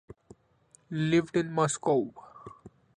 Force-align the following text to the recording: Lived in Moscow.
Lived 0.89 1.35
in 1.37 1.51
Moscow. 1.51 2.11